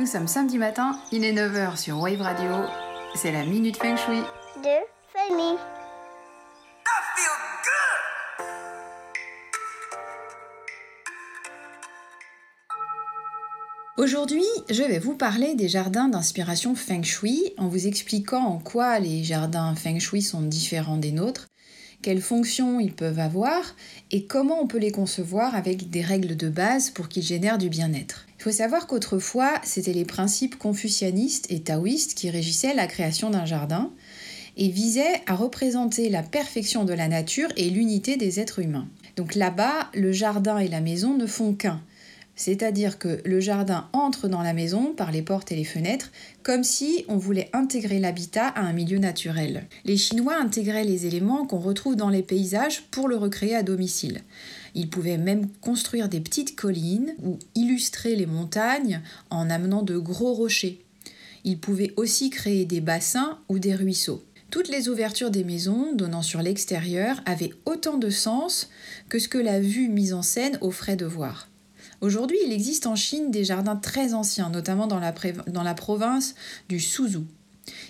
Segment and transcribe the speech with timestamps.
[0.00, 2.50] Nous sommes samedi matin, il est 9h sur Wave Radio.
[3.14, 4.22] C'est la Minute Feng Shui.
[4.62, 4.78] de
[5.12, 5.58] famille.
[13.98, 19.00] Aujourd'hui, je vais vous parler des jardins d'inspiration Feng Shui en vous expliquant en quoi
[19.00, 21.49] les jardins Feng Shui sont différents des nôtres,
[22.02, 23.76] quelles fonctions ils peuvent avoir
[24.10, 27.68] et comment on peut les concevoir avec des règles de base pour qu'ils génèrent du
[27.68, 28.26] bien-être.
[28.38, 33.44] Il faut savoir qu'autrefois, c'était les principes confucianistes et taoïstes qui régissaient la création d'un
[33.44, 33.90] jardin
[34.56, 38.88] et visaient à représenter la perfection de la nature et l'unité des êtres humains.
[39.16, 41.80] Donc là-bas, le jardin et la maison ne font qu'un.
[42.40, 46.10] C'est-à-dire que le jardin entre dans la maison par les portes et les fenêtres,
[46.42, 49.66] comme si on voulait intégrer l'habitat à un milieu naturel.
[49.84, 54.22] Les Chinois intégraient les éléments qu'on retrouve dans les paysages pour le recréer à domicile.
[54.74, 60.32] Ils pouvaient même construire des petites collines ou illustrer les montagnes en amenant de gros
[60.32, 60.82] rochers.
[61.44, 64.24] Ils pouvaient aussi créer des bassins ou des ruisseaux.
[64.48, 68.70] Toutes les ouvertures des maisons donnant sur l'extérieur avaient autant de sens
[69.10, 71.50] que ce que la vue mise en scène offrait de voir.
[72.00, 76.34] Aujourd'hui, il existe en Chine des jardins très anciens, notamment dans la, province
[76.68, 77.26] du Suzhou.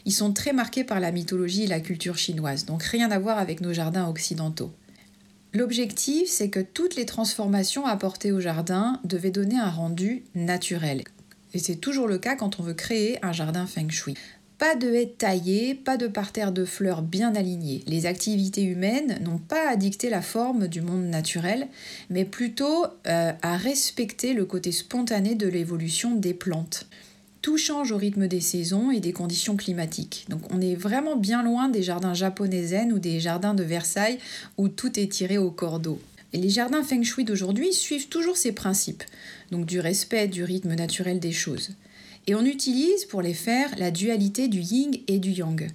[0.05, 3.39] Ils sont très marqués par la mythologie et la culture chinoise, donc rien à voir
[3.39, 4.73] avec nos jardins occidentaux.
[5.53, 11.03] L'objectif, c'est que toutes les transformations apportées au jardin devaient donner un rendu naturel.
[11.55, 14.15] Et c'est toujours le cas quand on veut créer un jardin feng shui.
[14.61, 17.83] Pas de haies taillées, pas de parterre de fleurs bien alignés.
[17.87, 21.67] Les activités humaines n'ont pas à dicter la forme du monde naturel,
[22.11, 26.85] mais plutôt euh, à respecter le côté spontané de l'évolution des plantes.
[27.41, 30.27] Tout change au rythme des saisons et des conditions climatiques.
[30.29, 34.19] Donc on est vraiment bien loin des jardins japonais zen ou des jardins de Versailles
[34.59, 35.99] où tout est tiré au cordeau.
[36.35, 39.05] Et les jardins feng shui d'aujourd'hui suivent toujours ces principes,
[39.53, 41.71] donc du respect du rythme naturel des choses.
[42.27, 45.69] Et on utilise pour les faire la dualité du yin et du yang.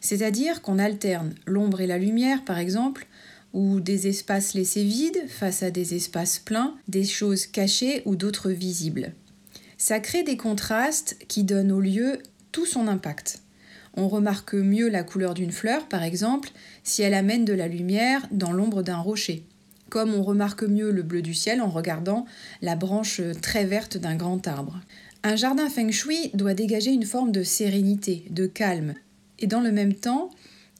[0.00, 3.06] C'est-à-dire qu'on alterne l'ombre et la lumière, par exemple,
[3.52, 8.50] ou des espaces laissés vides face à des espaces pleins, des choses cachées ou d'autres
[8.50, 9.12] visibles.
[9.76, 12.18] Ça crée des contrastes qui donnent au lieu
[12.52, 13.42] tout son impact.
[13.94, 16.50] On remarque mieux la couleur d'une fleur, par exemple,
[16.84, 19.44] si elle amène de la lumière dans l'ombre d'un rocher,
[19.88, 22.24] comme on remarque mieux le bleu du ciel en regardant
[22.62, 24.80] la branche très verte d'un grand arbre.
[25.22, 28.94] Un jardin feng shui doit dégager une forme de sérénité, de calme,
[29.38, 30.30] et dans le même temps,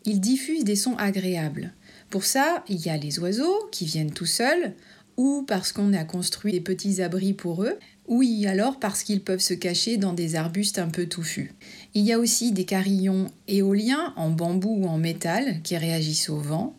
[0.07, 1.75] il diffuse des sons agréables.
[2.09, 4.73] Pour ça, il y a les oiseaux qui viennent tout seuls,
[5.19, 7.79] ou parce qu'on a construit des petits abris pour eux,
[8.09, 11.53] ou alors parce qu'ils peuvent se cacher dans des arbustes un peu touffus.
[11.93, 16.39] Il y a aussi des carillons éoliens en bambou ou en métal qui réagissent au
[16.39, 16.75] vent,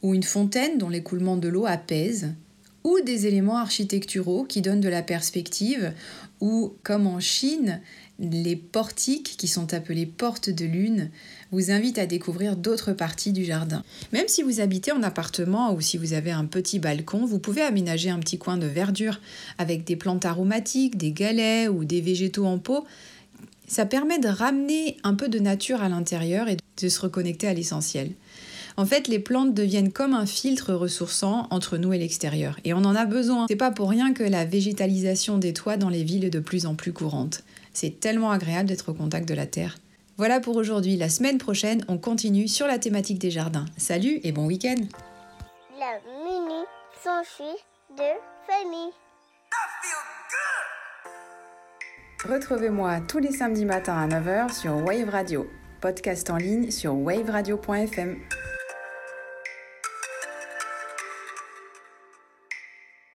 [0.00, 2.32] ou une fontaine dont l'écoulement de l'eau apaise,
[2.84, 5.92] ou des éléments architecturaux qui donnent de la perspective,
[6.40, 7.80] ou comme en Chine,
[8.18, 11.10] les portiques, qui sont appelées portes de lune,
[11.52, 13.84] vous invitent à découvrir d'autres parties du jardin.
[14.12, 17.62] Même si vous habitez en appartement ou si vous avez un petit balcon, vous pouvez
[17.62, 19.20] aménager un petit coin de verdure
[19.58, 22.84] avec des plantes aromatiques, des galets ou des végétaux en pot.
[23.68, 27.54] Ça permet de ramener un peu de nature à l'intérieur et de se reconnecter à
[27.54, 28.12] l'essentiel.
[28.78, 32.60] En fait, les plantes deviennent comme un filtre ressourçant entre nous et l'extérieur.
[32.62, 33.46] Et on en a besoin.
[33.48, 36.64] C'est pas pour rien que la végétalisation des toits dans les villes est de plus
[36.64, 37.42] en plus courante.
[37.72, 39.78] C'est tellement agréable d'être au contact de la terre.
[40.16, 40.96] Voilà pour aujourd'hui.
[40.96, 43.64] La semaine prochaine, on continue sur la thématique des jardins.
[43.76, 44.80] Salut et bon week-end
[45.76, 46.62] La mini
[47.02, 47.58] s'enfuit
[47.96, 48.04] de
[48.46, 48.92] famille.
[52.28, 55.48] Retrouvez-moi tous les samedis matins à 9h sur Wave Radio.
[55.80, 58.18] Podcast en ligne sur waveradio.fm.